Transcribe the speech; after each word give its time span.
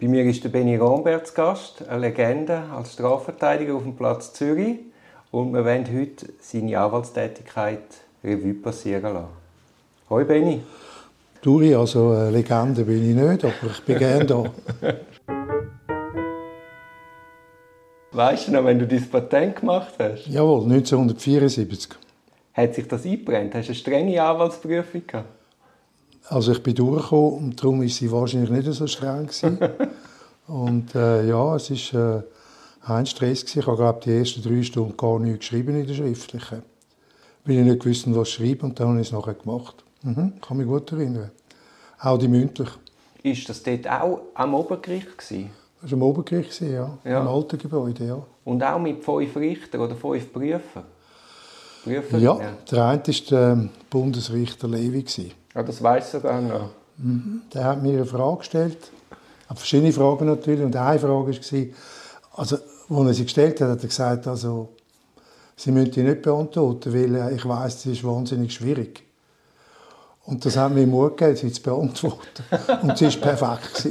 Bei 0.00 0.08
mir 0.08 0.24
ist 0.24 0.42
der 0.42 0.48
Benny 0.48 0.76
Rombert 0.76 1.26
zu 1.26 1.34
Gast, 1.34 1.86
eine 1.86 2.08
Legende 2.08 2.62
als 2.74 2.94
Strafverteidiger 2.94 3.74
auf 3.74 3.82
dem 3.82 3.94
Platz 3.94 4.32
Zürich. 4.32 4.78
Und 5.30 5.52
wir 5.52 5.62
wollen 5.62 5.86
heute 5.94 6.32
seine 6.40 6.78
Anwaltstätigkeit 6.78 7.82
Revue 8.24 8.54
passieren 8.54 9.12
lassen. 9.12 9.28
Hoi 10.08 10.24
Benny. 10.24 10.62
Duri, 11.42 11.74
also 11.74 12.12
eine 12.12 12.30
Legende 12.30 12.82
bin 12.82 13.10
ich 13.10 13.14
nicht, 13.14 13.44
aber 13.44 13.52
ich 13.70 13.82
bin 13.82 13.98
gerne 13.98 14.24
da. 14.24 14.44
Weißt 18.12 18.48
du 18.48 18.52
noch, 18.52 18.64
wenn 18.64 18.78
du 18.78 18.86
dein 18.86 19.06
Patent 19.06 19.56
gemacht 19.56 19.92
hast? 19.98 20.26
Jawohl, 20.28 20.62
1974. 20.62 21.90
Hat 22.54 22.74
sich 22.74 22.88
das 22.88 23.04
eingebrennt? 23.04 23.54
Hast 23.54 23.66
du 23.66 23.72
eine 23.72 23.74
strenge 23.78 24.22
Anwaltsprüfung 24.22 25.02
gehabt? 25.06 25.39
Also 26.28 26.52
ich 26.52 26.62
bin 26.62 26.74
durchgekommen 26.74 27.34
und 27.34 27.60
darum 27.60 27.80
war 27.80 27.88
sie 27.88 28.10
wahrscheinlich 28.10 28.50
nicht 28.50 28.72
so 28.72 28.86
streng. 28.86 29.28
und 30.46 30.94
äh, 30.94 31.26
ja, 31.26 31.56
es 31.56 31.92
war 31.94 32.18
äh, 32.18 32.22
ein 32.82 33.06
Stress. 33.06 33.40
Gewesen. 33.40 33.60
Ich 33.60 33.66
habe 33.66 33.76
glaube 33.76 34.00
die 34.04 34.16
ersten 34.16 34.42
drei 34.42 34.62
Stunden 34.62 34.96
gar 34.96 35.18
nichts 35.18 35.40
geschrieben 35.40 35.76
in 35.76 35.86
der 35.86 35.94
schriftlichen. 35.94 36.62
Weil 37.44 37.56
ich 37.56 37.64
nicht 37.64 37.80
gewusst, 37.80 38.04
was 38.14 38.30
schreiben 38.30 38.70
und 38.70 38.78
dann 38.78 38.88
habe 38.88 39.00
ich 39.00 39.08
es 39.08 39.12
nachher 39.12 39.34
gemacht. 39.34 39.82
Mhm, 40.02 40.40
kann 40.40 40.56
mich 40.56 40.66
gut 40.66 40.92
erinnern. 40.92 41.30
Auch 41.98 42.18
die 42.18 42.28
mündlich. 42.28 42.68
Ist 43.22 43.48
das 43.48 43.62
dort 43.62 43.88
auch 43.88 44.22
am 44.34 44.54
Obergericht 44.54 45.18
gewesen? 45.18 45.50
Das 45.82 45.90
war 45.90 45.96
am 45.96 46.02
Obergericht, 46.02 46.60
ja. 46.60 46.98
ja. 47.04 47.20
Im 47.20 47.28
alten 47.28 47.58
Gebäude, 47.58 48.06
ja. 48.06 48.22
Und 48.44 48.62
auch 48.62 48.78
mit 48.78 49.04
fünf 49.04 49.36
Richtern 49.36 49.80
oder 49.80 49.94
fünf 49.94 50.32
Prüfern? 50.32 50.84
Prüfer? 51.84 52.18
Ja, 52.18 52.38
der 52.70 52.84
eine 52.84 53.02
war 53.06 53.14
der 53.30 53.68
Bundesrichter 53.88 54.68
Levi. 54.68 55.32
Ja, 55.54 55.62
das 55.62 55.82
weiß 55.82 56.12
sogar 56.12 56.40
noch. 56.40 56.70
Mhm. 56.96 57.42
Der 57.52 57.64
hat 57.64 57.82
mir 57.82 57.92
eine 57.92 58.06
Frage 58.06 58.38
gestellt. 58.38 58.78
Verschiedene 59.54 59.92
Fragen 59.92 60.26
natürlich. 60.26 60.60
Und 60.60 60.76
eine 60.76 60.98
Frage 60.98 61.32
war, 61.32 61.66
also, 62.36 62.56
als 62.88 63.06
er 63.06 63.14
sie 63.14 63.24
gestellt 63.24 63.60
hat, 63.60 63.68
hat 63.70 63.82
er 63.82 63.88
gesagt, 63.88 64.26
also, 64.26 64.68
Sie 65.60 65.72
müssen 65.72 65.90
die 65.90 66.02
nicht 66.02 66.22
beantworten, 66.22 66.94
weil 66.94 67.14
äh, 67.14 67.34
ich 67.34 67.44
weiß, 67.46 67.82
sie 67.82 67.92
ist 67.92 68.02
wahnsinnig 68.02 68.54
schwierig. 68.54 69.02
Und 70.24 70.42
das 70.46 70.56
hat 70.56 70.72
mir 70.72 70.86
Mut 70.86 71.18
gegeben, 71.18 71.36
sie 71.36 71.52
zu 71.52 71.60
beantworten. 71.60 72.44
Und 72.82 72.96
sie 72.96 73.08
war 73.20 73.36
perfekt. 73.36 73.88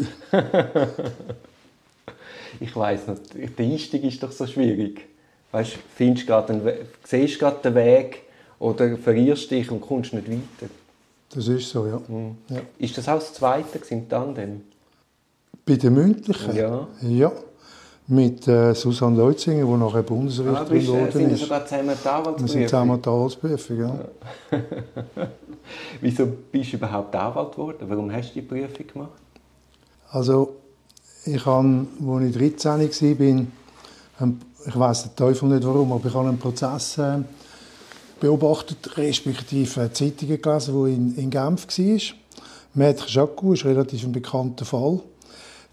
ich 2.60 2.76
weiß 2.76 3.08
nicht, 3.10 3.60
der 3.60 3.66
Einstieg 3.68 4.04
ist 4.04 4.24
doch 4.24 4.32
so 4.32 4.48
schwierig. 4.48 5.06
Weißt, 5.52 5.78
findest 5.96 6.28
grad 6.28 6.50
einen, 6.50 6.62
siehst 7.04 7.40
gerade 7.40 7.58
den 7.64 7.76
Weg 7.76 8.24
oder 8.60 8.98
verlierst 8.98 9.50
dich 9.50 9.72
und 9.72 9.82
kommst 9.82 10.14
nicht 10.14 10.30
weiter. 10.30 10.72
Das 11.34 11.48
ist 11.48 11.70
so, 11.70 11.86
ja. 11.86 12.02
Mhm. 12.08 12.38
ja. 12.50 12.62
Ist 12.78 12.98
das 12.98 13.08
auch 13.08 13.20
das 13.20 13.34
Zweite 13.34 13.80
im 13.90 14.10
Tandem? 14.10 14.62
Bei 15.66 15.76
den 15.76 15.94
mündlichen? 15.94 16.56
Ja. 16.56 16.88
Ja. 17.02 17.32
Mit 18.08 18.48
äh, 18.48 18.74
Susanne 18.74 19.18
Leutzinger, 19.18 19.66
die 19.66 19.72
nachher 19.72 20.02
Bundesrichterin 20.02 20.80
geworden 20.80 21.08
ah, 21.08 21.12
sind 21.12 21.32
ist. 21.32 21.38
Sind 21.38 21.48
sogar 21.48 21.66
zusammen 21.66 21.90
Anwaltsprüfung? 21.90 22.40
Wir 22.40 22.48
sind 22.48 22.70
zusammen 22.70 23.02
die 23.02 23.10
Anwaltsprüfung, 23.10 23.80
ja. 23.80 24.00
Wieso 26.02 26.26
bist 26.52 26.74
du 26.74 26.78
überhaupt 26.78 27.16
Anwalt 27.16 27.52
geworden? 27.52 27.86
Warum 27.88 28.12
hast 28.12 28.32
du 28.32 28.34
die 28.36 28.42
Prüfung 28.42 28.88
gemacht? 28.88 29.22
Also, 30.10 30.56
ich 31.26 31.46
habe, 31.46 31.86
als 32.08 32.26
ich 32.26 32.56
13 32.56 33.20
war, 34.20 34.28
ich 34.66 34.78
weiß 34.78 35.04
den 35.04 35.16
Teufel 35.16 35.50
nicht 35.50 35.66
warum, 35.66 35.92
aber 35.92 36.08
ich 36.08 36.14
habe 36.14 36.28
einen 36.28 36.38
Prozess 36.38 36.98
äh, 36.98 37.20
beobachtet, 38.20 38.98
respektive 38.98 39.92
Zeitungen 39.92 40.42
gelesen, 40.42 40.86
die 40.86 40.94
in, 40.94 41.16
in 41.16 41.30
Genf 41.30 41.68
war. 41.68 42.16
Maître 42.76 43.10
Jacou 43.10 43.54
ist 43.54 43.66
relativ 43.66 44.04
ein 44.04 44.12
bekannter 44.12 44.66
Fall. 44.66 45.00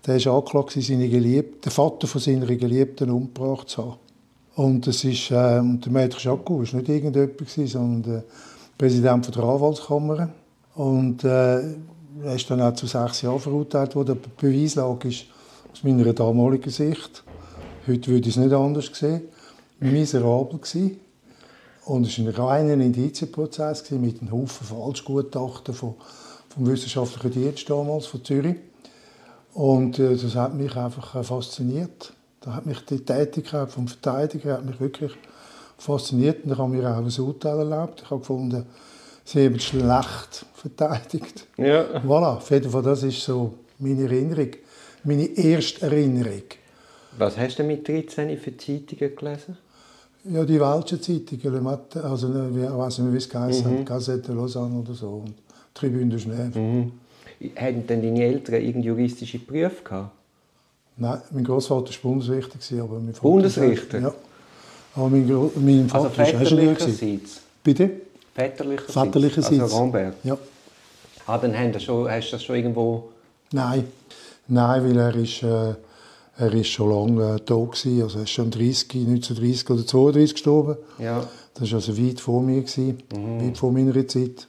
Der 0.07 0.17
ist 0.17 0.27
angeklagt, 0.27 0.73
seine 0.81 1.09
Geliebte, 1.09 1.69
den 1.69 1.73
Vater 1.73 2.07
von 2.07 2.21
seiner 2.21 2.47
Geliebten 2.47 3.11
umgebracht 3.11 3.69
zu 3.69 3.83
haben. 3.85 3.97
Und 4.55 4.87
es 4.87 5.05
ist, 5.05 5.31
äh, 5.31 5.59
und 5.59 5.85
der 5.85 5.93
Maître 5.93 6.23
Jacou 6.23 6.59
war 6.59 6.61
nicht 6.61 6.89
irgendjemand, 6.89 7.69
sondern 7.69 8.03
der 8.03 8.25
Präsident 8.79 9.35
der 9.35 9.45
Anwaltskammer. 9.45 10.31
Und 10.75 11.25
äh, 11.25 11.61
er 12.25 12.35
ist 12.35 12.51
dann 12.51 12.63
auch 12.63 12.75
zu 12.75 12.87
sechs 12.87 13.23
Jahren 13.23 13.41
verurteilt 13.41 13.95
worden. 13.95 14.19
Die 14.25 14.47
Beweislage 14.47 15.09
ist 15.09 15.27
aus 15.73 15.83
meiner 15.83 16.13
damaligen 16.13 16.71
Sicht, 16.71 17.25
heute 17.87 18.11
würde 18.11 18.29
ich 18.29 18.37
es 18.37 18.43
nicht 18.43 18.53
anders 18.53 18.91
sehen, 18.93 19.23
miserabel 19.81 20.59
gewesen. 20.59 21.01
Und 21.85 22.07
es 22.07 22.19
war 22.19 22.27
ein 22.27 22.35
reiner 22.35 22.85
Indizienprozess 22.85 23.89
mit 23.93 24.21
einem 24.21 24.33
Haufen 24.33 24.67
Falschgutachten 24.67 25.73
vom, 25.73 25.95
vom 26.49 26.67
wissenschaftlichen 26.67 27.31
Dienst 27.31 27.71
damals, 27.71 28.07
von 28.07 28.25
Zürich. 28.25 28.57
Und 29.55 29.99
äh, 29.99 30.17
das 30.17 30.35
hat 30.35 30.55
mich 30.55 30.75
einfach 30.77 31.15
äh, 31.15 31.23
fasziniert. 31.23 32.13
Da 32.41 32.55
hat 32.55 32.67
mich 32.67 32.85
die 32.85 33.05
Tätigkeit 33.05 33.71
vom 33.71 33.89
Verteidiger 33.89 34.55
hat 34.55 34.65
mich 34.65 34.81
wirklich 34.81 35.13
fasziniert. 35.79 36.45
Und 36.45 36.53
ich 36.53 36.59
habe 36.59 36.71
mir 36.71 36.91
auch 36.91 36.97
ein 36.97 37.25
Urteil 37.25 37.59
erlaubt. 37.59 38.03
Ich 38.05 38.11
habe 38.11 38.21
gefunden, 38.21 38.67
sie 39.25 39.47
haben 39.47 39.61
schlecht 39.61 40.45
verteidigt. 40.55 41.47
Ja. 41.57 41.85
Voilà, 42.05 42.37
auf 42.37 42.51
jeden 42.51 42.71
Fall, 42.71 42.83
das 42.83 43.03
ist 43.05 43.23
so 43.23 43.55
meine 43.79 44.03
Erinnerung, 44.03 44.51
meine 45.05 45.25
erste 45.25 45.87
Erinnerung. 45.87 46.43
Was 47.19 47.39
hast 47.39 47.59
du 47.59 47.65
mit 47.65 47.87
13 47.87 48.37
für 48.39 48.57
Zeitungen 48.57 49.17
gelesen? 49.17 49.57
Ja, 50.25 50.45
die 50.45 50.61
welschen 50.61 51.01
Zeitungen, 51.01 51.67
also 52.03 52.29
ich 52.29 52.71
weiß 52.71 52.99
nicht, 52.99 53.13
wie 53.13 53.17
es 53.17 53.29
geheißen 53.29 53.81
mhm. 53.81 53.85
Gazette 53.85 54.33
Lausanne 54.33 54.81
oder 54.81 54.93
so, 54.93 55.23
und 55.25 55.35
Tribune 55.73 56.09
de 56.09 56.19
Genève. 56.19 56.59
Mhm. 56.59 56.93
Hatten 57.55 57.87
denn 57.87 58.03
deine 58.03 58.25
Eltern 58.25 58.55
irgendeine 58.57 58.87
juristische 58.87 59.39
Berufe 59.39 59.85
gehabt? 59.85 60.11
Nein, 60.97 61.21
mein 61.31 61.45
Großvater 61.45 61.91
war 61.91 61.99
Bundesrichter, 62.03 62.83
aber 62.83 62.99
mein 62.99 63.15
Vater 63.15 63.29
Bundesrichter? 63.29 64.01
Ja. 64.01 64.15
Aber 64.95 65.09
mein, 65.11 65.29
Gro 65.29 65.53
mein 65.57 65.89
Vater 65.89 66.19
also 66.19 66.35
war 66.35 66.41
Ingenieur. 66.41 67.21
Bitte? 67.63 67.91
Väterlicherseits? 68.35 68.95
Väterlicherseits. 68.95 69.61
Also 69.61 69.77
Rambert? 69.77 70.17
Ja. 70.25 70.39
Ah, 71.27 71.39
dann 71.39 71.57
hast 71.57 71.75
du, 71.75 71.81
schon, 71.81 72.11
hast 72.11 72.29
du 72.29 72.33
das 72.33 72.45
schon 72.45 72.57
irgendwo... 72.57 73.11
Nein, 73.53 73.87
nein, 74.49 74.85
weil 74.85 74.99
er 74.99 75.15
ist... 75.15 75.43
Äh, 75.43 75.75
er 76.39 76.53
ist 76.53 76.69
schon 76.69 76.91
lange 76.91 77.37
äh, 77.37 77.41
tot 77.41 77.73
gewesen. 77.73 78.03
Also 78.03 78.19
er 78.19 78.25
ist 78.25 78.31
schon 78.31 78.51
30, 78.51 78.95
1930 78.95 79.71
oder 79.71 79.87
32 79.87 80.33
gestorben. 80.35 80.77
Ja. 80.99 81.27
Das 81.55 81.71
war 81.71 81.77
also 81.77 81.97
weit 81.97 82.21
vor 82.21 82.43
mir, 82.43 82.61
gewesen, 82.61 83.03
mhm. 83.15 83.47
weit 83.47 83.59
vor 83.59 83.73
meiner 83.73 84.07
Zeit. 84.07 84.47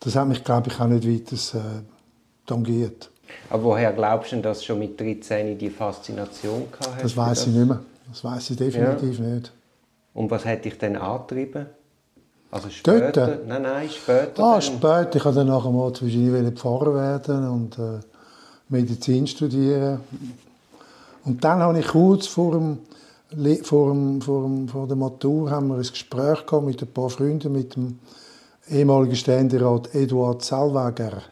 Das 0.00 0.14
hat 0.14 0.28
mich, 0.28 0.44
glaube 0.44 0.70
ich, 0.70 0.80
auch 0.80 0.86
nicht 0.86 1.08
weiter 1.08 1.58
äh, 1.58 1.82
tangiert. 2.46 3.10
Aber 3.50 3.64
woher 3.64 3.92
glaubst 3.92 4.32
du, 4.32 4.40
dass 4.40 4.60
du 4.60 4.66
schon 4.66 4.78
mit 4.78 5.00
13 5.00 5.58
die 5.58 5.70
Faszination 5.70 6.66
gehabt 6.70 7.02
Das 7.02 7.16
weiß 7.16 7.48
ich 7.48 7.54
nicht 7.54 7.66
mehr. 7.66 7.80
Das 8.08 8.22
weiß 8.22 8.50
ich 8.50 8.56
definitiv 8.56 9.18
ja. 9.18 9.24
nicht. 9.24 9.52
Und 10.14 10.30
was 10.30 10.44
hat 10.44 10.64
dich 10.64 10.78
denn 10.78 10.96
angetrieben? 10.96 11.66
Also 12.50 12.70
später? 12.70 13.26
Dort? 13.26 13.48
Nein, 13.48 13.62
nein, 13.62 13.90
später. 13.90 14.42
Ah, 14.42 14.52
dann. 14.52 14.62
später. 14.62 15.16
Ich 15.16 15.24
wollte 15.24 15.38
dann 15.38 15.48
nachher 15.48 15.70
mal 15.70 15.92
zwischen 15.92 16.56
Pfarrer 16.56 16.94
werden 16.94 17.48
und 17.48 17.78
äh, 17.78 17.98
Medizin 18.68 19.26
studieren. 19.26 20.00
Und 21.26 21.42
dann 21.42 21.58
habe 21.58 21.78
ich 21.78 21.88
kurz 21.88 22.28
vor, 22.28 22.52
dem, 22.52 22.78
vor, 23.64 23.90
dem, 23.90 24.22
vor, 24.22 24.42
dem, 24.44 24.68
vor 24.68 24.86
der 24.86 24.96
Matur 24.96 25.50
haben 25.50 25.68
wir 25.68 25.74
ein 25.74 25.80
Gespräch 25.80 26.46
gehabt 26.46 26.64
mit 26.64 26.80
ein 26.80 26.88
paar 26.88 27.10
Freunden, 27.10 27.52
mit 27.52 27.74
dem 27.74 27.98
ehemaligen 28.70 29.16
Ständerat 29.16 29.92
Eduard 29.92 30.42
Zellweger, 30.42 31.22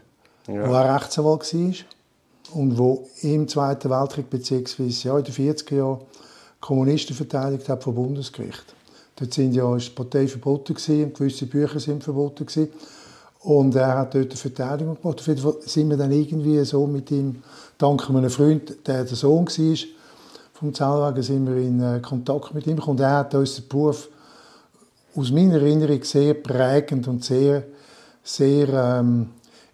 ja. 0.48 0.68
der 0.68 0.68
auch 0.68 0.94
Rechtsanwalt 0.96 1.54
war 1.54 1.74
und 2.54 2.76
wo 2.76 3.06
im 3.22 3.46
Zweiten 3.46 3.88
Weltkrieg 3.88 4.28
bzw. 4.28 4.88
Ja, 4.88 5.16
in 5.16 5.24
den 5.24 5.34
40er 5.34 5.74
Jahren 5.76 6.00
Kommunisten 6.60 7.14
verteidigt 7.14 7.68
hat 7.68 7.84
vom 7.84 7.94
Bundesgericht. 7.94 8.74
Dort 9.16 9.32
sind 9.32 9.54
ja 9.54 9.76
ist 9.76 9.90
die 9.90 9.94
Partei 9.94 10.26
verboten 10.26 10.74
gewesen, 10.74 11.12
gewisse 11.12 11.46
Bücher 11.46 11.78
sind 11.78 12.02
verboten 12.02 12.46
gewesen. 12.46 12.68
Und 13.44 13.74
er 13.76 13.98
hat 13.98 14.14
dort 14.14 14.30
eine 14.30 14.36
Verteidigung 14.36 15.00
gemacht. 15.00 15.20
Auf 15.20 15.26
jeden 15.26 15.40
Fall 15.40 15.56
sind 15.60 15.90
wir 15.90 15.98
dann 15.98 16.10
irgendwie 16.10 16.64
so 16.64 16.86
mit 16.86 17.10
ihm, 17.10 17.42
dank 17.76 18.08
einem 18.08 18.30
Freund, 18.30 18.86
der 18.86 19.04
der 19.04 19.16
Sohn 19.16 19.46
war, 19.46 19.76
vom 20.54 20.72
Zellwagen, 20.72 21.22
sind 21.22 21.46
wir 21.46 21.56
in 21.56 21.80
äh, 21.80 22.00
Kontakt 22.00 22.54
mit 22.54 22.66
ihm 22.66 22.76
gekommen. 22.76 22.98
Und 22.98 23.04
er 23.04 23.18
hat 23.18 23.34
uns 23.34 23.56
den 23.56 23.68
Beruf 23.68 24.08
aus 25.14 25.30
meiner 25.30 25.56
Erinnerung 25.56 26.02
sehr 26.02 26.34
prägend 26.34 27.06
und 27.06 27.22
sehr, 27.22 27.64
sehr 28.22 28.68
ähm, 28.68 29.28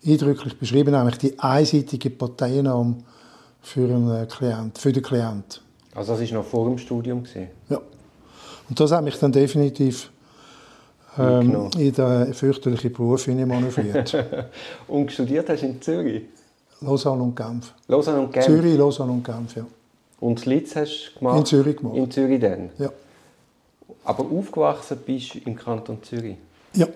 eindrücklich 0.04 0.58
beschrieben, 0.58 0.92
nämlich 0.92 1.18
die 1.18 1.38
einseitige 1.38 2.10
Parteinahme 2.10 2.96
für, 3.62 3.84
einen 3.84 4.26
Klient, 4.26 4.78
für 4.78 4.92
den 4.92 5.02
Klient. 5.02 5.62
Also 5.94 6.16
das 6.16 6.28
war 6.28 6.38
noch 6.38 6.44
vor 6.44 6.68
dem 6.68 6.78
Studium? 6.78 7.22
Ja. 7.68 7.80
Und 8.68 8.80
das 8.80 8.90
hat 8.90 9.04
mich 9.04 9.16
dann 9.16 9.30
definitiv 9.30 10.10
ähm, 11.18 11.70
in 11.76 11.92
den 11.92 12.34
fürchterlichen 12.34 12.92
Beruf 12.92 13.26
manövriert. 13.26 14.16
und 14.88 15.10
studiert 15.12 15.48
hast 15.48 15.62
du 15.62 15.66
in 15.66 15.82
Zürich? 15.82 16.22
Lausanne 16.80 17.22
und 17.22 17.36
Genf. 17.36 17.74
Lausanne 17.88 18.20
und 18.20 18.32
Genf? 18.32 18.46
Zürich, 18.46 18.76
Lausanne 18.76 19.12
und 19.12 19.24
Genf, 19.24 19.56
ja. 19.56 19.66
Und 20.20 20.44
Litz 20.46 20.76
hast 20.76 21.12
du 21.14 21.18
gemacht? 21.18 21.38
In 21.38 21.46
Zürich 21.46 21.76
gemacht. 21.76 21.96
In 21.96 22.10
Zürich 22.10 22.40
dann? 22.40 22.70
Ja. 22.78 22.90
Aber 24.04 24.24
aufgewachsen 24.24 24.98
bist 25.04 25.34
du 25.34 25.38
im 25.44 25.56
Kanton 25.56 26.02
Zürich? 26.02 26.36
Ja. 26.74 26.86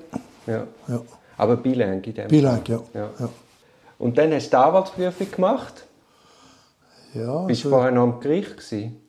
ja. 0.46 0.66
ja. 0.88 1.00
Aber 1.37 1.56
bilang 1.56 2.02
in 2.02 2.14
dem 2.14 2.28
Bilang, 2.28 2.62
ja. 2.66 2.81
ja. 2.94 3.11
ja. 3.19 3.28
Und 3.99 4.16
dann 4.19 4.32
hast 4.32 4.46
du 4.46 4.50
die 4.50 4.56
Anwaltsprüfung 4.56 5.31
gemacht? 5.31 5.84
Ja, 7.14 7.43
Bist 7.44 7.64
du 7.64 7.69
also- 7.69 7.76
vorher 7.76 7.93
noch 7.93 8.02
am 8.02 8.20
Gericht? 8.20 8.56
Gewesen? 8.56 9.00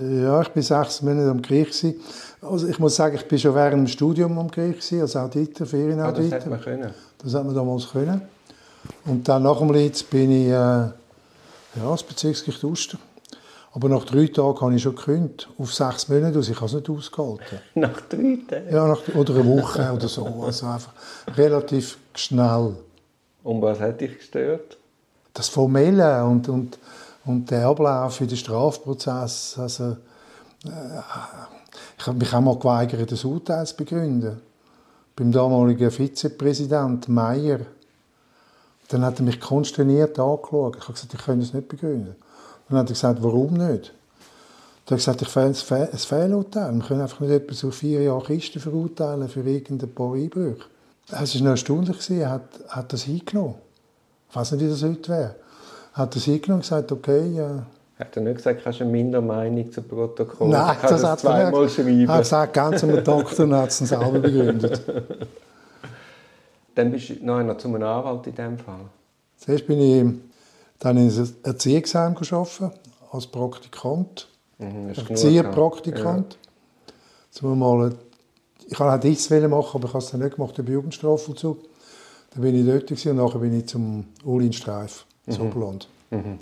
Ja, 0.00 0.40
ich 0.42 0.54
war 0.56 0.62
sechs 0.84 1.02
Monate 1.02 1.30
am 1.30 1.42
gewesen. 1.42 1.94
Also 2.40 2.68
ich 2.68 2.78
muss 2.78 2.96
sagen, 2.96 3.16
ich 3.16 3.30
war 3.30 3.38
schon 3.38 3.54
während 3.54 3.74
dem 3.74 3.86
Studium 3.86 4.38
am 4.38 4.50
gewesen, 4.50 5.00
als 5.02 5.16
Auditor, 5.16 5.52
Ah, 5.54 5.58
das 5.60 5.70
Ferienauditor. 5.70 6.30
hätte 6.30 6.48
man 6.48 6.60
können. 6.60 6.94
Das 7.22 7.34
hat 7.34 7.44
man 7.44 7.54
damals 7.54 7.88
können. 7.90 8.22
Und 9.04 9.28
dann 9.28 9.42
nach 9.42 9.58
dem 9.58 9.72
Litz 9.72 10.02
bin 10.02 10.30
ich 10.30 10.48
äh, 10.48 10.52
ja, 10.52 10.92
das 11.90 12.02
Bezirksgericht 12.02 12.64
Uster. 12.64 12.98
Aber 13.72 13.88
nach 13.88 14.04
drei 14.04 14.26
Tagen 14.26 14.60
habe 14.60 14.74
ich 14.74 14.82
schon 14.82 14.96
gekündigt. 14.96 15.48
Auf 15.58 15.72
sechs 15.72 16.08
Monate 16.08 16.38
aus. 16.38 16.48
Ich 16.48 16.56
habe 16.56 16.66
es 16.66 16.72
nicht 16.72 16.90
ausgehalten. 16.90 17.58
Nach 17.74 18.00
drei 18.08 18.38
Tagen. 18.48 18.72
Ja, 18.72 18.88
nach, 18.88 19.02
oder 19.14 19.34
eine 19.34 19.46
Woche 19.46 19.92
oder 19.92 20.08
so. 20.08 20.24
Also 20.44 20.66
einfach 20.66 20.92
relativ 21.36 21.98
schnell. 22.14 22.74
Und 23.44 23.62
was 23.62 23.78
hat 23.78 24.00
dich 24.00 24.18
gestört? 24.18 24.76
Das 25.34 25.48
Formelle 25.48 26.24
und, 26.24 26.48
und, 26.48 26.78
und 27.24 27.50
der 27.50 27.66
Ablauf 27.66 28.20
in 28.20 28.28
den 28.28 28.36
Strafprozess. 28.36 29.56
Also, 29.58 29.96
äh, 30.64 31.00
ich 31.98 32.06
habe 32.06 32.18
mich 32.18 32.32
auch 32.34 32.40
mal 32.40 32.58
geweigert, 32.58 33.12
das 33.12 33.24
Urteil 33.24 33.66
zu 33.66 33.76
begründen. 33.76 34.40
Beim 35.16 35.32
damaligen 35.32 35.90
Vizepräsident 35.90 37.08
Meyer. 37.08 37.60
Dann 38.88 39.04
hat 39.04 39.20
er 39.20 39.24
mich 39.24 39.40
konsterniert 39.40 40.18
angeschaut. 40.18 40.76
Ich 40.76 40.82
habe 40.82 40.94
gesagt, 40.94 41.14
ich 41.14 41.20
kann 41.24 41.40
das 41.40 41.52
nicht 41.52 41.68
begründen. 41.68 42.16
Dann 42.68 42.78
hat 42.78 42.88
er 42.88 42.94
gesagt, 42.94 43.22
warum 43.22 43.54
nicht? 43.54 43.92
Dann 44.86 44.86
hat 44.86 44.90
er 44.90 44.96
gesagt, 44.96 45.22
ich 45.22 45.28
fehle 45.28 45.46
ein 45.46 45.54
Fe- 45.54 45.88
ein 45.92 45.98
Fehlurteil. 45.98 46.74
Wir 46.74 46.84
können 46.84 47.00
einfach 47.02 47.20
nicht 47.20 47.30
etwa 47.30 47.54
so 47.54 47.70
vier 47.70 48.02
Jahre 48.02 48.24
Kisten 48.24 48.60
verurteilen 48.60 49.28
für 49.28 49.42
irgendein 49.42 49.94
paar 49.94 50.14
Einbrüche. 50.14 50.64
Es 51.12 51.34
war 51.34 51.42
noch 51.42 51.50
erstaunlich, 51.50 52.10
er 52.10 52.30
hat, 52.30 52.48
hat 52.68 52.92
das 52.92 53.02
hingenommen. 53.02 53.56
Ich 54.28 54.36
weiß 54.36 54.52
nicht, 54.52 54.64
wie 54.64 54.68
das 54.68 54.82
heute 54.82 55.08
wäre. 55.08 55.34
Er 55.94 56.02
hat 56.02 56.14
das 56.16 56.24
hingenommen 56.24 56.58
und 56.58 56.62
gesagt, 56.62 56.92
okay, 56.92 57.38
äh, 57.38 57.62
Hat 57.98 58.16
er 58.16 58.22
nicht 58.22 58.36
gesagt, 58.36 58.64
hast 58.64 58.80
du 58.80 58.84
eine 58.84 58.92
Mindermeinung 58.92 59.70
zu 59.72 59.82
Protokoll? 59.82 60.48
Nein, 60.48 60.76
kann 60.80 60.90
das 60.90 61.02
das, 61.02 61.10
hat 61.10 61.24
er 61.24 61.30
zweimal 61.30 61.62
nicht. 61.64 61.74
schreiben. 61.74 62.00
Er 62.00 62.08
hat 62.08 62.22
gesagt, 62.22 62.52
ganz 62.54 62.84
am 62.84 63.04
Doktor 63.04 63.44
und 63.44 63.54
hat 63.54 63.68
es 63.68 63.78
selber 63.78 64.18
begründet. 64.18 64.82
Dann 66.74 66.92
bist 66.92 67.10
du 67.10 67.14
noch 67.24 67.56
zu 67.58 67.68
einem 67.68 67.82
Anwalt 67.82 68.26
in 68.26 68.34
dem 68.34 68.58
Fall. 68.58 68.86
Zuerst 69.36 69.66
bin 69.66 69.80
ich 69.80 70.14
dann 70.78 70.96
in 70.96 71.10
einem 71.10 71.34
Erziehungsheim 71.42 72.14
gearbeitet, 72.14 72.72
als 73.12 73.26
Praktikant. 73.26 74.28
Mhm, 74.58 74.90
hast 74.90 75.10
Erzieherpraktikant. 75.10 76.38
Zum 77.30 77.58
mal, 77.58 77.94
ich 78.66 78.78
wollte 78.78 78.94
auch 78.94 79.00
dies 79.00 79.30
machen, 79.30 79.70
aber 79.74 79.88
ich 79.88 79.94
habe 79.94 79.98
es 79.98 80.10
dann 80.10 80.20
nicht 80.20 80.36
gemacht, 80.36 80.58
im 80.58 80.66
Jugendstrafvollzug. 80.66 81.58
Dann 82.32 82.42
bin 82.42 82.54
ich 82.54 82.66
dort 82.66 83.06
und 83.06 83.16
nachher 83.16 83.38
bin 83.38 83.58
ich 83.58 83.66
zum 83.66 84.06
Ulin 84.24 84.52
Streif, 84.52 85.04
ins 85.30 85.40
Oberland. 85.40 85.88
gehabt. 86.10 86.40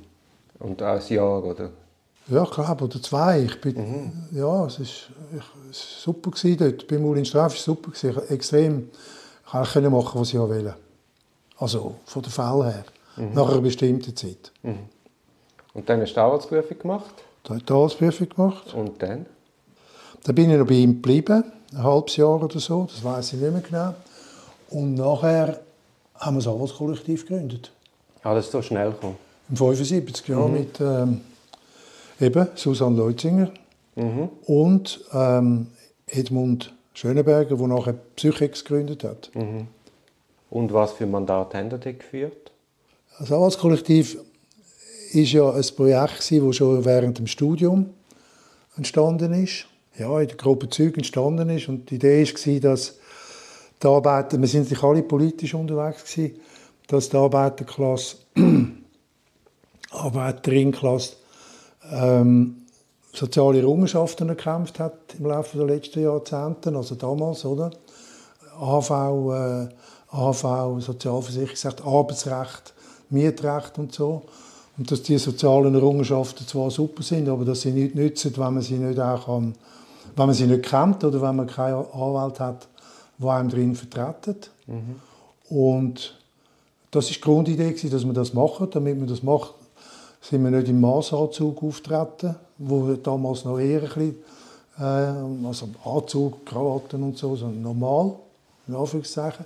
Und 0.61 0.83
auch 0.83 0.87
ein 1.01 1.15
Jahr, 1.15 1.45
oder? 1.45 1.71
Ja, 2.29 2.45
glaube, 2.45 2.85
oder 2.85 3.01
zwei. 3.01 3.41
Ich 3.43 3.61
bin, 3.61 4.13
Ja, 4.33 4.67
es 4.67 4.79
war 4.81 4.87
super 5.71 6.31
gewesen 6.31 6.59
dort. 6.59 6.87
Beim 6.89 7.05
Ulin 7.05 7.25
Streif 7.25 7.53
war 7.53 7.57
es 7.57 7.65
super. 7.65 7.91
Gewesen. 7.91 8.29
Extrem 8.29 8.91
ich 9.47 9.73
konnte 9.73 9.89
machen, 9.89 10.21
was 10.21 10.29
ich 10.29 10.39
auch 10.39 10.49
wollte. 10.49 10.75
Also 11.57 11.95
von 12.05 12.23
der 12.23 12.31
Fälle 12.31 12.65
her. 12.65 12.85
Nach 13.35 13.49
einer 13.49 13.61
bestimmten 13.61 14.15
Zeit. 14.15 14.53
Und 15.75 15.89
dann 15.89 16.01
hast 16.01 16.11
du 16.11 16.15
die 16.15 16.21
Anwaltsprüfung 16.21 16.79
gemacht. 16.79 17.15
Da 17.43 17.51
habe 17.51 17.59
ich 17.61 17.65
die 17.65 17.73
Arzt-Prüfung 17.73 18.29
gemacht. 18.29 18.75
Und 18.75 19.03
dann? 19.03 19.27
Dann 20.25 20.35
bin 20.35 20.51
ich 20.51 20.59
noch 20.59 20.67
bei 20.67 20.75
ihm 20.75 20.95
geblieben, 20.95 21.45
ein 21.73 21.83
halbes 21.83 22.17
Jahr 22.17 22.43
oder 22.43 22.59
so, 22.61 22.85
das 22.91 23.03
weiß 23.03 23.33
ich 23.33 23.41
nicht 23.41 23.53
mehr 23.53 23.63
genau. 23.63 23.95
Und 24.71 24.95
nachher 24.95 25.61
haben 26.17 26.37
wir 26.37 26.43
das 26.43 26.53
Anwaltskollektiv 26.53 27.27
gegründet. 27.27 27.73
Alles 28.23 28.51
so 28.51 28.63
schnell 28.63 28.91
gekommen. 28.91 29.17
Im 29.51 29.57
75 29.57 30.29
Jahr 30.29 30.49
mit 30.49 30.81
ähm, 30.81 31.21
eben 32.21 32.49
Susanne 32.55 32.97
Leutzinger 32.97 33.51
und 34.47 35.01
ähm, 35.13 35.69
Edmund 36.07 36.75
Schöneberger, 36.95 37.57
der 37.57 37.67
nachher 37.67 37.95
Psychex 38.17 38.65
gegründet 38.65 39.05
hat. 39.05 39.31
Und 40.51 40.73
was 40.73 40.93
für 40.93 41.07
Mandat 41.07 41.55
haben 41.55 41.71
dort 41.71 41.85
geführt? 41.85 42.53
Das 43.19 43.33
Anwaltskollektiv 43.33 44.17
war 44.17 45.23
ja 45.23 45.51
ein 45.53 45.65
Projekt, 45.77 46.31
das 46.31 46.57
schon 46.57 46.85
während 46.85 47.19
dem 47.19 47.27
Studium 47.27 47.91
entstanden 48.77 49.33
ist. 49.33 49.67
Ja, 49.99 50.21
in 50.21 50.29
der 50.29 50.37
Gruppe 50.37 50.69
Züg 50.69 50.97
entstanden 50.97 51.51
ist. 51.51 51.69
Und 51.69 51.91
die 51.91 51.97
Idee 51.97 52.25
war, 52.25 52.61
dass 52.61 52.95
die 53.83 53.87
Arbeiter, 53.87 54.41
wir 54.41 54.47
sind 54.47 54.63
natürlich 54.63 54.85
alle 54.85 55.03
politisch 55.03 55.55
unterwegs, 55.55 56.05
gewesen, 56.05 56.41
dass 56.89 57.11
die 57.11 57.17
Arbeiterklasse, 57.17 58.17
Arbeiterinnenklasse 59.91 61.15
ähm, 61.93 62.67
soziale 63.13 63.61
Errungenschaften 63.61 64.29
erkämpft 64.29 64.79
hat 64.79 65.15
im 65.19 65.27
Laufe 65.27 65.57
der 65.57 65.67
letzten 65.67 66.03
Jahrzehnte, 66.03 66.75
also 66.75 66.95
damals, 66.95 67.45
oder? 67.45 67.71
AV, 68.59 68.91
äh, 68.91 69.69
AV, 70.11 70.81
Sozialversicherungsrecht, 70.81 71.85
Arbeitsrecht, 71.85 72.75
Mietrecht 73.11 73.79
und 73.79 73.95
so. 73.95 74.23
Und 74.77 74.91
dass 74.91 75.03
die 75.03 75.19
sozialen 75.19 75.75
Errungenschaften 75.75 76.47
zwar 76.47 76.71
super 76.71 77.03
sind, 77.03 77.29
aber 77.29 77.45
dass 77.45 77.63
sie 77.63 77.73
nicht 77.73 77.95
nützen, 77.95 78.33
wenn 78.37 78.55
man 78.55 78.63
sie 78.63 78.79
nicht 78.79 78.99
auch 78.99 79.27
kann, 79.27 79.55
wenn 80.17 80.27
man 80.27 80.35
sie 80.35 80.47
nicht 80.47 80.65
kennt 80.65 81.03
oder 81.05 81.21
wenn 81.21 81.37
man 81.37 81.47
keinen 81.47 81.85
Anwalt 81.93 82.41
hat, 82.41 82.69
der 83.19 83.31
einem 83.31 83.49
drin 83.49 83.75
vertritt. 83.75 84.51
Und 85.49 86.18
das 86.91 87.07
war 87.07 87.13
die 87.13 87.21
Grundidee, 87.21 87.73
dass 87.91 88.05
wir 88.05 88.13
das 88.13 88.35
machen. 88.35 88.69
Damit 88.71 88.99
man 88.99 89.09
das 89.09 89.23
macht, 89.23 89.55
sind 90.21 90.43
wir 90.45 90.51
nicht 90.51 90.69
im 90.69 90.81
Massanzug 90.81 91.63
auftreten, 91.63 92.37
wo 92.59 92.93
damals 92.95 93.45
noch 93.45 93.59
eher 93.59 93.83
ein 93.83 93.89
bisschen, 93.89 94.17
äh, 94.79 95.47
also 95.47 95.69
Anzug, 95.85 96.45
Krawatten 96.47 97.03
und 97.03 97.17
so, 97.19 97.37
sondern 97.37 97.63
normal, 97.63 98.17
in 98.67 98.75
Anführungszeichen. 98.75 99.45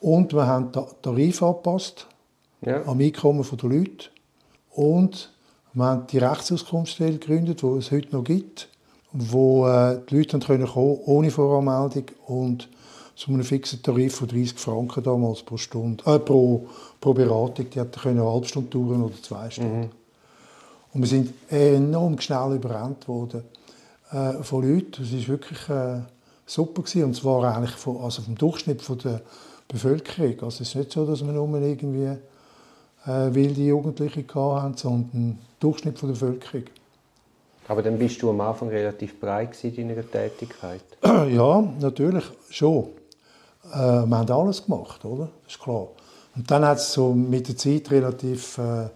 Und 0.00 0.32
wir 0.32 0.46
haben 0.46 0.72
den 0.72 0.84
Tarif 1.02 1.42
angepasst 1.42 2.06
Ja. 2.64 2.82
am 2.86 3.00
Einkommen 3.00 3.44
der 3.50 3.68
Leute. 3.68 4.06
Und 4.74 5.30
wir 5.74 5.84
haben 5.84 6.06
die 6.06 6.18
Rechtsauskunftsstelle 6.18 7.18
gegründet, 7.18 7.62
die 7.62 7.66
es 7.66 7.90
heute 7.90 8.14
noch 8.16 8.24
gibt, 8.24 8.68
wo 9.12 9.66
äh, 9.66 10.00
die 10.08 10.16
Leute 10.16 10.38
dann 10.38 10.40
können 10.40 10.66
kommen, 10.66 10.98
ohne 11.04 11.30
Voranmeldung 11.30 12.04
und 12.26 12.68
zu 13.14 13.30
einem 13.30 13.44
fixen 13.44 13.82
Tarif 13.82 14.16
von 14.16 14.28
30 14.28 14.58
Franken 14.58 15.02
damals 15.02 15.42
pro 15.42 15.56
Stunde, 15.56 16.04
äh, 16.06 16.18
pro, 16.18 16.66
pro 17.00 17.12
Beratung. 17.12 17.68
Die 17.70 17.80
hat 17.80 18.00
können 18.00 18.20
eine 18.20 18.30
halbe 18.30 18.46
Stunde 18.46 18.70
dauern 18.70 19.02
oder 19.02 19.22
zwei 19.22 19.50
Stunden. 19.50 19.90
Und 20.92 21.00
wir 21.00 21.08
sind 21.08 21.32
enorm 21.50 22.20
schnell 22.20 22.56
überrannt 22.56 23.06
worden 23.06 23.44
äh, 24.10 24.42
von 24.42 24.62
Leuten. 24.62 25.02
Es 25.02 25.12
war 25.12 25.28
wirklich 25.28 25.68
äh, 25.68 26.00
super 26.46 26.82
gewesen. 26.82 27.04
und 27.04 27.14
zwar 27.14 27.56
eigentlich 27.56 27.76
von, 27.76 27.98
also 27.98 28.22
vom 28.22 28.36
Durchschnitt 28.36 28.82
von 28.82 28.98
der 28.98 29.20
Bevölkerung. 29.68 30.34
Also 30.42 30.62
es 30.62 30.70
ist 30.70 30.74
nicht 30.74 30.92
so, 30.92 31.06
dass 31.06 31.24
wir 31.24 31.32
nur 31.32 31.60
irgendwie 31.60 32.16
äh, 33.06 33.34
wilde 33.34 33.60
Jugendliche 33.62 34.24
hatten, 34.34 34.76
sondern 34.76 35.12
der 35.12 35.36
Durchschnitt 35.60 35.98
von 35.98 36.08
der 36.08 36.14
Bevölkerung. 36.14 36.64
Aber 37.68 37.82
dann 37.82 37.98
bist 37.98 38.20
du 38.20 38.30
am 38.30 38.40
Anfang 38.40 38.68
relativ 38.68 39.20
breit 39.20 39.62
in 39.62 39.88
deiner 39.88 40.08
Tätigkeit. 40.08 40.82
Ja, 41.30 41.62
natürlich 41.80 42.24
schon. 42.50 42.88
Äh, 43.72 44.06
wir 44.06 44.18
haben 44.18 44.30
alles 44.30 44.64
gemacht, 44.64 45.04
oder? 45.04 45.28
Das 45.44 45.54
ist 45.54 45.62
klar. 45.62 45.88
Und 46.36 46.50
dann 46.50 46.64
hat 46.64 46.78
es 46.78 46.92
so 46.92 47.12
mit 47.12 47.48
der 47.48 47.56
Zeit 47.56 47.90
relativ, 47.90 48.58
äh, 48.58 48.88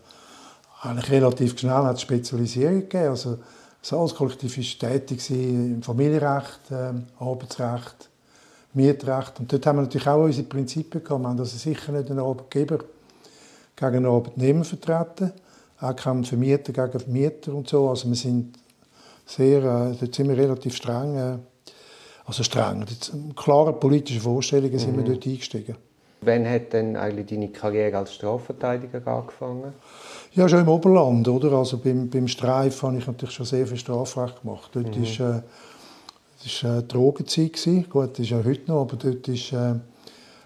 eigentlich 0.83 1.11
relativ 1.11 1.59
schnell 1.59 1.73
hat 1.73 2.00
Spezialisierung 2.00 2.80
gegeben. 2.80 3.09
Also 3.09 3.38
das 3.80 3.92
Arbeitskollektiv 3.92 4.56
war 4.56 4.90
tätig 4.90 5.30
im 5.30 5.83
Familienrecht, 5.83 6.71
äh, 6.71 6.92
Arbeitsrecht, 7.18 8.09
Mietrecht. 8.73 9.40
Und 9.40 9.52
dort 9.52 9.66
haben 9.66 9.78
wir 9.78 9.83
natürlich 9.83 10.09
auch 10.09 10.25
unsere 10.25 10.47
Prinzipien 10.47 11.04
gehabt. 11.04 11.23
Wir 11.23 11.28
haben 11.28 11.38
also 11.38 11.56
sicher 11.56 11.92
nicht 11.92 12.11
einen 12.11 12.21
Arbeitgeber 12.21 12.78
gegen 13.76 13.97
einen 13.97 14.06
Arbeitnehmer 14.06 14.64
vertreten, 14.64 15.33
auch 15.80 15.97
keinen 15.97 16.25
Vermieter 16.25 16.73
gegen 16.73 16.99
Vermieter 16.99 17.54
und 17.54 17.68
so. 17.68 17.88
Also 17.88 18.09
wir 18.09 18.16
sind 18.16 18.56
sehr, 19.26 19.59
äh, 19.59 19.97
dort 19.99 20.14
sind 20.14 20.28
wir 20.28 20.37
relativ 20.37 20.76
streng, 20.76 21.16
äh, 21.16 21.38
also 22.26 22.43
streng, 22.43 22.87
klare 23.37 23.73
politische 23.73 24.21
Vorstellungen 24.21 24.78
sind 24.78 24.97
wir 24.97 25.04
dort 25.04 25.26
eingestiegen. 25.26 25.76
Wann 26.23 26.49
hat 26.49 26.73
denn 26.73 26.97
eigentlich 26.97 27.26
deine 27.26 27.49
Karriere 27.49 27.99
als 27.99 28.14
Strafverteidiger 28.14 29.07
angefangen? 29.07 29.75
Ja, 30.33 30.49
schon 30.49 30.61
im 30.61 30.69
Oberland, 30.69 31.28
oder? 31.28 31.52
Also 31.52 31.78
beim, 31.78 32.09
beim 32.09 32.28
Streif 32.28 32.83
habe 32.83 32.97
ich 32.97 33.07
natürlich 33.07 33.35
schon 33.35 33.47
sehr 33.47 33.66
viel 33.66 33.76
Strafrecht 33.76 34.40
gemacht. 34.40 34.71
Dort 34.73 34.97
ist, 34.97 35.21
äh, 35.21 35.43
das 36.43 36.64
war 36.64 36.78
äh, 36.78 36.83
Drogenzeit. 36.83 37.52
Gewesen. 37.52 37.88
Gut, 37.90 38.12
das 38.12 38.21
ist 38.21 38.31
ja 38.31 38.43
heute 38.43 38.71
noch, 38.71 38.83
aber 38.83 38.97
dort 38.97 39.28
ist 39.28 39.52
äh, 39.52 39.75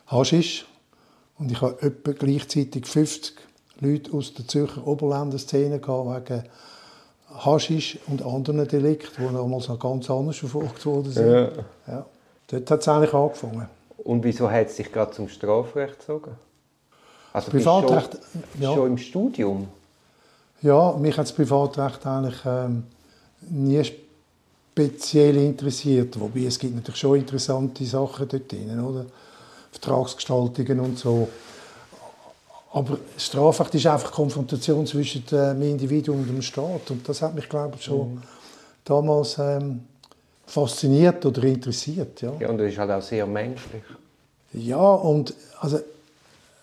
Haschisch. 0.09 0.67
Und 1.39 1.53
ich 1.53 1.61
hatte 1.61 1.87
etwa 1.87 2.13
gleichzeitig 2.13 2.85
50 2.85 3.35
Leute 3.81 4.13
aus 4.13 4.35
der 4.35 4.49
Zürcher 4.49 4.85
Oberländerszene 4.85 5.81
wegen 5.81 6.43
Haschisch 7.35 7.99
und 8.07 8.23
anderen 8.25 8.67
Delikten, 8.67 9.29
die 9.29 9.35
damals 9.35 9.69
noch 9.69 9.79
ganz 9.79 10.11
anders 10.11 10.37
verfolgt 10.39 10.85
worden 10.87 11.13
sind. 11.13 11.31
Ja. 11.31 11.51
Ja. 11.87 12.07
Dort 12.49 12.71
hat 12.71 12.81
es 12.81 12.89
eigentlich 12.89 13.15
angefangen. 13.15 13.69
Und 13.99 14.25
wieso 14.25 14.51
hat 14.51 14.69
es 14.69 14.77
dich 14.77 14.91
gerade 14.91 15.13
zum 15.13 15.29
Strafrecht 15.29 15.99
gezogen? 15.99 16.33
Also 17.33 17.51
Privatrecht, 17.51 18.13
schon, 18.13 18.63
ja. 18.63 18.75
schon 18.75 18.87
im 18.87 18.99
Studium? 18.99 19.69
Ja, 20.63 20.93
mich 20.93 21.17
hat 21.17 21.27
das 21.27 21.33
Privatrecht 21.33 22.05
eigentlich 22.07 22.41
ähm, 22.47 22.85
nie 23.51 23.83
speziell 23.85 25.37
interessiert. 25.37 26.19
Wobei 26.19 26.45
es 26.47 26.59
gibt 26.59 26.75
natürlich 26.75 27.01
schon 27.01 27.19
interessante 27.19 27.85
Sachen 27.85 28.29
dort 28.29 28.51
drin, 28.51 28.81
oder? 28.81 29.05
Vertragsgestaltungen 29.71 30.81
und 30.81 30.99
so. 30.99 31.29
Aber 32.71 32.99
Strafrecht 33.17 33.75
ist 33.75 33.87
einfach 33.87 34.13
Konfrontation 34.13 34.87
zwischen 34.87 35.25
dem 35.27 35.63
Individuum 35.63 36.21
und 36.21 36.29
dem 36.29 36.43
Staat. 36.43 36.91
Und 36.91 37.09
das 37.09 37.23
hat 37.23 37.35
mich, 37.35 37.49
glaube 37.49 37.77
ich, 37.77 37.85
schon 37.85 38.15
mhm. 38.15 38.23
damals 38.85 39.39
ähm, 39.39 39.81
fasziniert 40.47 41.25
oder 41.25 41.43
interessiert. 41.45 42.21
Ja. 42.21 42.33
ja, 42.39 42.49
und 42.49 42.59
das 42.59 42.73
ist 42.73 42.79
halt 42.79 42.91
auch 42.91 43.03
sehr 43.03 43.27
menschlich. 43.27 43.83
Ja, 44.53 44.77
und 44.95 45.35
also, 45.61 45.81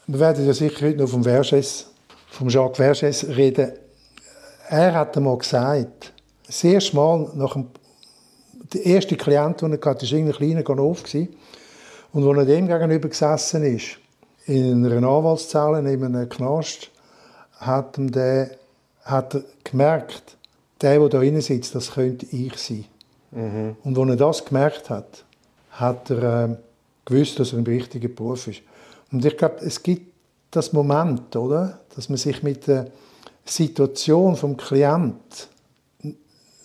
wir 0.07 0.19
werden 0.19 0.45
ja 0.45 0.53
sicher 0.53 0.85
heute 0.85 1.00
noch 1.00 1.09
vom 1.09 1.24
Verges, 1.24 1.88
vom 2.29 2.50
Jacques 2.50 2.77
Verges 2.77 3.27
reden. 3.27 3.71
Er 4.69 4.93
hat 4.93 5.17
einmal 5.17 5.38
gesagt, 5.38 6.13
das 6.45 6.63
erste 6.63 6.95
Mal 6.95 7.31
nach 7.35 7.53
dem, 7.53 7.67
der 8.74 8.85
erste 8.85 9.15
Klient, 9.15 9.62
den 9.62 9.74
er 9.74 9.89
hatte, 9.89 10.12
war 10.12 10.17
ein 10.17 10.31
kleiner 10.31 10.63
Ganov. 10.63 11.03
Und 12.13 12.27
als 12.27 12.38
er 12.38 12.45
dem 12.45 12.67
gegenüber 12.67 13.09
gesessen 13.09 13.63
ist, 13.63 13.97
in 14.45 14.85
einer 14.85 15.07
Anwaltszelle 15.07 15.81
neben 15.81 16.15
einem 16.15 16.29
Knast, 16.29 16.91
hat, 17.59 17.95
der, 17.97 18.51
hat 19.03 19.35
er 19.35 19.43
gemerkt, 19.63 20.37
der, 20.81 20.99
der 20.99 21.09
da 21.09 21.19
drin 21.19 21.41
sitzt, 21.41 21.73
das 21.73 21.93
könnte 21.93 22.25
ich 22.27 22.55
sein. 22.57 22.85
Mhm. 23.31 23.75
Und 23.83 23.97
als 23.97 24.09
er 24.09 24.15
das 24.15 24.45
gemerkt 24.45 24.89
hat, 24.89 25.23
hat 25.71 26.09
er 26.09 26.49
äh, 26.49 26.55
gewusst, 27.05 27.39
dass 27.39 27.53
er 27.53 27.59
im 27.59 27.65
richtigen 27.65 28.13
Beruf 28.13 28.47
ist. 28.47 28.61
Und 29.11 29.23
ich 29.23 29.37
glaube, 29.37 29.57
es 29.61 29.81
gibt 29.81 30.13
das 30.51 30.73
Moment, 30.73 31.35
oder, 31.35 31.79
dass 31.95 32.09
man 32.09 32.17
sich 32.17 32.43
mit 32.43 32.67
der 32.67 32.87
Situation 33.45 34.35
vom 34.35 34.57
Klient 34.57 35.49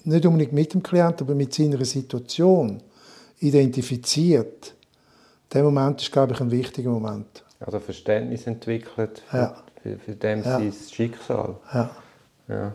nicht 0.05 0.27
unbedingt 0.27 0.53
mit 0.53 0.75
dem 0.75 0.83
Klient, 0.83 1.21
aber 1.21 1.35
mit 1.35 1.53
seiner 1.55 1.85
Situation 1.85 2.81
identifiziert. 3.41 4.75
Der 5.53 5.63
Moment 5.63 6.01
ist, 6.01 6.13
glaube 6.13 6.33
ich, 6.33 6.41
ein 6.41 6.51
wichtiger 6.51 6.91
Moment. 6.91 7.45
Also 7.61 7.79
Verständnis 7.79 8.47
entwickelt 8.47 9.23
für, 9.29 9.37
ja. 9.37 9.57
für, 9.83 9.99
für 9.99 10.13
dem 10.13 10.43
ja. 10.43 10.59
sein 10.59 10.73
Schicksal. 10.73 11.57
Ja. 11.73 11.91
ja. 12.49 12.73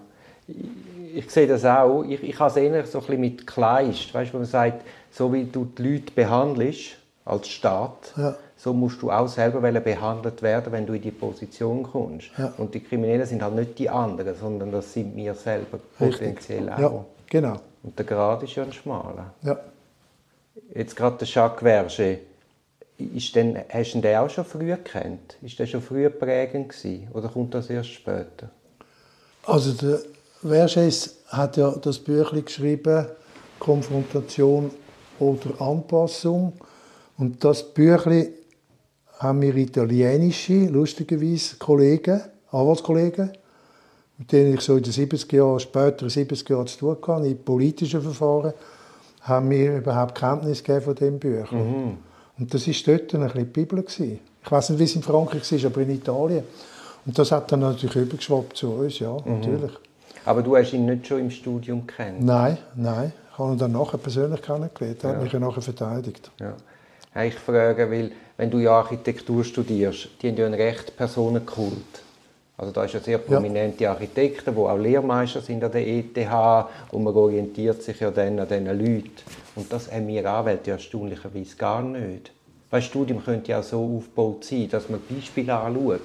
Ich, 0.48 1.16
ich, 1.16 1.32
sehe 1.32 1.48
das 1.48 1.66
auch. 1.66 2.04
Ich, 2.04 2.22
ich 2.22 2.40
habe 2.40 2.52
es 2.52 2.58
eher 2.58 2.86
so 2.86 3.00
ein 3.00 3.06
bisschen 3.06 3.22
mit 3.22 3.48
Kleist, 3.48 4.14
weißt, 4.14 4.34
wo 4.34 4.38
man 4.38 4.46
sagt, 4.46 4.86
so 5.10 5.34
wie 5.34 5.46
du 5.46 5.66
die 5.66 5.94
Leute 5.94 6.12
behandelst 6.14 6.98
als 7.26 7.48
Staat, 7.48 8.14
ja. 8.16 8.36
so 8.56 8.74
musst 8.74 9.02
du 9.02 9.10
auch 9.10 9.28
selber 9.28 9.60
behandelt 9.60 10.44
werden, 10.44 10.72
wenn 10.72 10.86
du 10.86 10.94
in 10.94 11.02
die 11.02 11.12
Position 11.12 11.82
kommst. 11.82 12.30
Und 12.58 12.76
die 12.76 12.82
Kriminellen 12.82 13.26
sind 13.26 13.42
halt 13.42 13.56
nicht 13.56 13.80
die 13.80 13.90
anderen, 13.90 14.36
sondern 14.36 14.72
das 14.72 14.94
sind 14.94 15.16
wir 15.16 15.34
selber 15.34 15.80
potenziell 15.98 16.70
Richtig. 16.70 16.86
auch. 16.86 17.06
Genau. 17.28 17.56
Und 17.82 17.98
der 17.98 18.06
Grad 18.06 18.44
ist 18.44 18.56
ja 18.56 18.64
ein 18.64 18.74
schmaler. 18.74 19.34
Ja. 19.42 19.58
Jetzt 20.74 20.96
gerade 20.96 21.18
der 21.18 21.28
Jacques 21.28 21.62
Verger. 21.62 22.20
Ist 22.98 23.36
denn, 23.36 23.60
hast 23.70 23.94
du 23.94 24.02
den 24.02 24.16
auch 24.18 24.30
schon 24.30 24.46
früh 24.46 24.68
gekannt? 24.68 25.38
Ist 25.42 25.60
der 25.60 25.66
schon 25.66 25.82
früh 25.82 26.10
prägend 26.10 26.70
gewesen? 26.70 27.10
Oder 27.14 27.28
kommt 27.28 27.54
das 27.54 27.70
erst 27.70 27.90
später? 27.90 28.50
Also 29.46 29.74
der 29.74 30.00
Verges 30.42 31.18
hat 31.28 31.58
ja 31.58 31.72
das 31.72 32.00
Büchlein 32.00 32.46
geschrieben, 32.46 33.08
Konfrontation 33.60 34.72
oder 35.20 35.62
Anpassung. 35.62 36.54
Und 37.18 37.44
das 37.44 37.64
Büchlein 37.74 38.30
haben 39.20 39.42
wir 39.42 39.56
italienische, 39.56 40.66
lustigerweise, 40.66 41.58
Kollegen, 41.58 42.22
Anwaltskollegen, 42.52 43.32
mit 44.18 44.32
denen 44.32 44.54
ich 44.54 44.62
so 44.62 44.78
in 44.78 44.84
den 44.84 44.94
70er 44.94 45.36
Jahren, 45.36 45.60
später 45.60 46.06
70er 46.06 46.52
Jahren 46.52 46.68
zu 46.68 46.78
tun 46.78 46.98
hatte, 47.08 47.28
in 47.28 47.44
politischen 47.44 48.02
Verfahren, 48.02 48.54
haben 49.22 49.48
mir 49.48 49.78
überhaupt 49.78 50.16
Kenntnis 50.16 50.64
gegeben 50.64 50.86
von 50.86 50.96
diesem 50.96 51.20
Büchlein. 51.20 51.88
Mhm. 51.88 51.98
Und 52.38 52.54
das 52.54 52.68
war 52.68 52.74
dort 52.86 53.14
ein 53.14 53.22
bisschen 53.22 53.38
die 53.38 53.46
Bibel. 53.46 53.82
Gewesen. 53.82 54.20
Ich 54.44 54.52
weiß 54.52 54.70
nicht, 54.72 54.80
wie 54.80 54.84
es 54.84 54.96
in 54.96 55.04
Frankreich 55.04 55.52
war, 55.52 55.72
aber 55.72 55.82
in 55.82 55.90
Italien. 55.90 56.44
Und 57.06 57.18
das 57.18 57.32
hat 57.32 57.52
dann 57.52 57.62
natürlich 57.62 57.96
übergeschwappt 57.96 58.58
zu 58.58 58.72
uns, 58.72 59.00
ja, 59.00 59.14
mhm. 59.14 59.40
natürlich. 59.40 59.72
Aber 60.26 60.42
du 60.42 60.56
hast 60.56 60.74
ihn 60.74 60.86
nicht 60.86 61.08
schon 61.08 61.20
im 61.20 61.32
Studium 61.32 61.86
kennt? 61.86 62.24
Nein, 62.24 62.58
nein. 62.76 63.14
Ich 63.32 63.38
habe 63.38 63.52
ihn 63.52 63.58
dann 63.58 63.74
nachher 63.74 63.98
persönlich 63.98 64.42
kennengelernt. 64.42 65.04
Er 65.04 65.10
ja. 65.10 65.16
hat 65.16 65.24
mich 65.24 65.32
ja 65.32 65.40
nachher 65.40 65.62
verteidigt. 65.62 66.32
Ja. 66.40 66.56
Ich 67.24 67.36
frage, 67.36 67.90
weil 67.90 68.12
wenn 68.38 68.50
du 68.50 68.60
ja 68.60 68.72
Architektur 68.72 69.44
studierst, 69.44 70.10
die 70.22 70.30
haben 70.30 70.38
ja 70.38 70.46
einen 70.46 70.56
recht 70.56 70.98
Personenkult. 70.98 72.05
Also 72.58 72.72
da 72.72 72.86
ist 72.86 72.94
ja 72.94 73.02
sehr 73.02 73.18
prominente 73.18 73.84
ja. 73.84 73.92
Architekten, 73.92 74.56
die 74.56 74.62
auch 74.62 74.78
Lehrmeister 74.78 75.42
sind 75.42 75.64
an 75.64 75.72
der 75.72 75.86
ETH 75.86 76.18
und 76.92 77.04
man 77.04 77.14
orientiert 77.14 77.84
sich 77.84 78.00
ja 78.00 78.12
dann 78.12 78.40
an 78.40 78.48
diesen 78.48 78.66
Leuten. 78.68 79.12
Und 79.56 79.72
das 79.72 79.92
haben 79.92 80.08
wir 80.08 80.30
Anwälte 80.30 80.70
ja 80.70 80.76
erstaunlicherweise 80.78 81.56
gar 81.58 81.82
nicht. 81.82 82.32
Weil 82.70 82.80
das 82.80 82.86
Studium 82.90 83.24
könnte 83.24 83.52
ja 83.52 83.62
so 83.62 83.98
aufgebaut 83.98 84.46
sein, 84.46 84.70
dass 84.70 84.90
man 84.90 85.02
Beispiele 85.10 85.54
anschaut. 85.54 86.00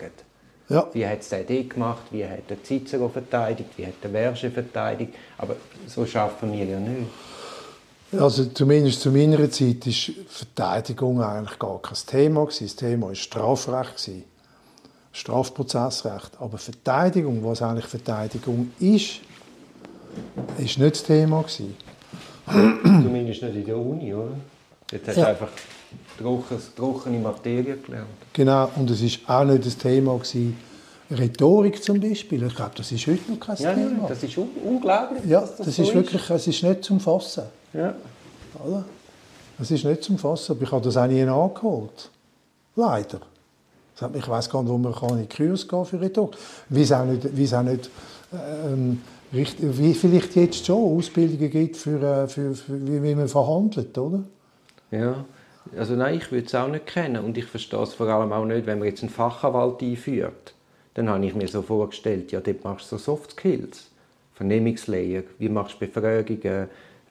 Ja. 0.69 0.87
Wie 0.92 1.07
hat 1.07 1.21
es 1.21 1.28
der 1.28 1.42
Idee 1.42 1.64
gemacht, 1.64 2.02
wie 2.11 2.25
hat 2.25 2.49
der 2.49 2.62
Cicero 2.62 3.09
verteidigt, 3.09 3.71
wie 3.76 3.87
hat 3.87 3.95
der 4.02 4.11
Verge 4.11 4.50
verteidigt. 4.50 5.14
Aber 5.38 5.57
so 5.87 6.07
schaffen 6.07 6.52
wir 6.52 6.64
ja 6.64 6.78
nicht. 6.78 7.09
Also 8.12 8.45
zumindest 8.47 9.00
zu 9.00 9.11
meiner 9.11 9.50
Zeit 9.50 9.87
war 9.87 10.14
Verteidigung 10.28 11.23
eigentlich 11.23 11.59
gar 11.59 11.80
kein 11.80 11.99
Thema. 12.07 12.47
Das 12.47 12.76
Thema 12.76 13.09
war 13.09 13.14
Strafrecht. 13.14 14.25
Strafprozessrecht. 15.12 16.33
Aber 16.38 16.59
Verteidigung, 16.59 17.45
was 17.45 17.62
eigentlich 17.62 17.87
Verteidigung 17.87 18.73
ist, 18.79 19.21
ist 20.59 20.79
nicht 20.79 20.95
das 20.95 21.02
Thema 21.02 21.43
gewesen. 21.43 21.76
Zumindest 22.83 23.43
nicht 23.43 23.57
in 23.57 23.64
der 23.64 23.76
Uni, 23.76 24.14
oder? 24.14 24.33
Jetzt 24.90 25.09
hast 25.09 25.19
du 25.19 25.26
einfach 25.26 25.49
trockene 26.76 27.19
Materie 27.19 27.76
gelernt. 27.76 28.09
Genau, 28.33 28.71
und 28.76 28.90
es 28.90 29.02
war 29.26 29.40
auch 29.40 29.45
nicht 29.45 29.64
das 29.64 29.76
Thema 29.76 30.14
gewesen, 30.14 30.57
Rhetorik 31.11 31.83
zum 31.83 32.00
Beispiel. 32.00 32.43
Ich 32.45 32.55
glaube, 32.55 32.73
das 32.76 32.93
ist 32.93 33.07
heute 33.07 33.31
noch 33.31 33.40
kein 33.40 33.57
ja, 33.57 33.75
Thema. 33.75 34.09
Das 34.09 34.23
ist 34.23 34.38
un 34.38 34.49
unglaublich. 34.64 35.25
Ja, 35.26 35.40
das, 35.40 35.57
das 35.57 35.76
so 35.76 35.83
ist 35.83 35.95
wirklich, 35.95 36.31
es 36.31 36.47
ist 36.47 36.62
nicht 36.62 36.85
zum 36.85 37.00
Fassen. 37.00 37.45
Ja. 37.73 37.95
Oder? 38.64 38.85
Es 39.61 39.71
ist 39.71 39.85
nicht 39.85 40.05
zum 40.05 40.19
Fassen, 40.19 40.52
aber 40.52 40.62
ich 40.62 40.73
habe 40.73 40.85
das 40.85 40.97
auch 40.97 41.07
nie 41.07 41.23
nachgeholt. 41.25 42.11
Leider. 42.76 43.21
Ich 44.14 44.28
weiß 44.28 44.50
gar 44.50 44.62
nicht, 44.62 44.73
wo 44.73 44.78
man 44.78 44.95
kann 44.95 45.19
in 45.19 45.28
die 45.28 45.37
Kurs 45.37 45.66
gehen 45.66 45.85
für 45.85 46.00
Rhetorik. 46.00 46.37
Wie 46.69 46.83
es 46.83 46.92
auch 46.92 47.04
nicht, 47.04 47.37
wie 47.37 47.45
es 47.45 47.54
auch 47.54 47.62
nicht 47.62 47.90
ähm, 48.33 49.00
wie 49.33 49.95
vielleicht 49.95 50.35
jetzt 50.37 50.66
schon 50.66 50.99
Ausbildungen 50.99 51.50
gibt 51.50 51.76
für, 51.76 52.02
äh, 52.02 52.28
für, 52.28 52.54
für 52.54 53.02
wie, 53.02 53.14
man 53.14 53.28
verhandelt, 53.28 53.97
oder? 53.97 54.25
Ja, 54.90 55.25
also 55.76 55.95
nein, 55.95 56.16
ich 56.16 56.33
würde 56.33 56.47
es 56.47 56.54
auch 56.54 56.69
nicht 56.69 56.87
kennen 56.87 57.25
und 57.25 57.38
ich 57.38 57.45
verstehe 57.45 57.83
es 57.83 57.95
vor 57.95 58.09
allem 58.09 58.33
auch 58.33 58.45
nicht, 58.45 58.66
wenn 58.66 58.78
man 58.78 58.88
jetzt 58.88 59.02
einen 59.02 59.11
Fachanwalt 59.11 59.83
einführt. 59.83 60.54
Dann 60.95 61.09
habe 61.09 61.25
ich 61.25 61.35
mir 61.35 61.47
so 61.47 61.62
vorgestellt, 61.62 62.33
ja, 62.33 62.40
dort 62.40 62.64
machst 62.64 62.90
du 62.90 62.97
so 62.97 63.04
Soft 63.04 63.33
Skills, 63.33 63.90
Vernehmungslehre, 64.35 65.25
wie 65.38 65.49
machst 65.49 65.76
du 65.80 65.87
Befragungen, 65.87 66.69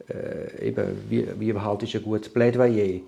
äh, 0.09 0.67
eben, 0.67 0.85
wie, 1.07 1.25
wie 1.39 1.53
behaltest 1.53 1.93
du 1.93 1.99
ein 1.99 2.03
gutes 2.03 2.33
Plädoyer. 2.33 2.99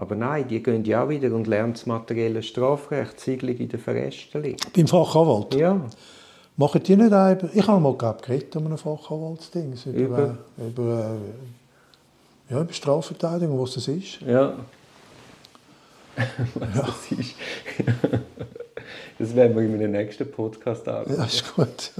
Aber 0.00 0.16
nein, 0.16 0.48
die 0.48 0.62
gehen 0.62 0.82
ja 0.86 1.04
auch 1.04 1.10
wieder 1.10 1.30
und 1.34 1.46
lernen 1.46 1.74
das 1.74 1.84
materielle 1.84 2.42
Strafrecht, 2.42 3.20
Siegelung 3.20 3.56
in 3.58 3.68
der 3.68 3.78
Verästelung. 3.78 4.56
Beim 4.74 4.88
Fachanwalt? 4.88 5.54
Ja. 5.54 5.78
Machen 6.56 6.82
die 6.82 6.96
nicht 6.96 7.12
auch, 7.12 7.36
ich 7.52 7.68
habe 7.68 7.80
mal 7.80 7.94
geredet 7.94 8.56
um 8.56 8.66
ein 8.66 8.78
Fachanwaltsding, 8.78 9.74
über, 9.92 10.38
über, 10.56 10.66
über, 10.68 11.18
äh, 12.48 12.54
ja, 12.54 12.62
über 12.62 12.72
Strafverteidigung, 12.72 13.60
was 13.60 13.74
das 13.74 13.88
ist. 13.88 14.22
Ja. 14.22 14.54
was 16.54 16.74
ja. 16.74 16.82
das 16.82 17.18
ist. 17.18 17.34
das 19.18 19.36
werden 19.36 19.54
wir 19.54 19.64
in 19.64 19.72
meinem 19.72 19.90
nächsten 19.90 20.30
Podcast 20.30 20.88
anschauen. 20.88 21.18
Ja, 21.18 21.24
ist 21.24 21.54
gut. 21.54 21.92